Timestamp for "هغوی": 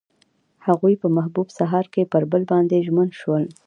0.67-0.93